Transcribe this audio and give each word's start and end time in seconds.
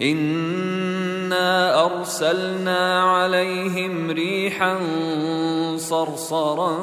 انا 0.00 1.84
ارسلنا 1.84 3.02
عليهم 3.02 4.10
ريحا 4.10 4.78
صرصرا 5.76 6.78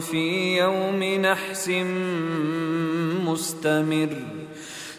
في 0.00 0.58
يوم 0.58 1.02
نحس 1.04 1.68
مستمر 3.24 4.08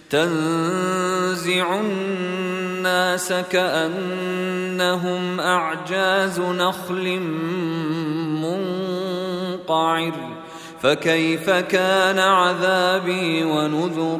تنزع 0.10 1.80
الناس 1.80 3.34
كانهم 3.52 5.40
اعجاز 5.40 6.40
نخل 6.40 7.20
منقعر 8.42 10.14
فكيف 10.82 11.50
كان 11.50 12.20
عذابي 12.20 13.44
ونذر 13.44 14.20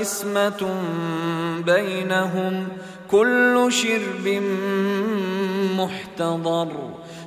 قسمة 0.00 0.70
بينهم 1.66 2.68
كل 3.10 3.66
شرب 3.68 4.42
محتضر. 5.78 6.68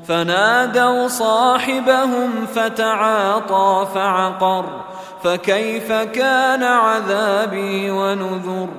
فنادوا 0.08 1.08
صاحبهم 1.08 2.46
فتعاطى 2.56 3.88
فعقر. 3.94 4.66
فكيف 5.24 5.92
كان 5.92 6.64
عذابي 6.64 7.90
ونذر؟ 7.92 8.70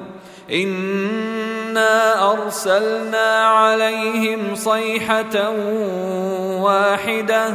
إنا 0.52 2.32
أرسلنا 2.32 3.46
عليهم 3.46 4.54
صيحة 4.54 5.50
واحدة. 6.60 7.54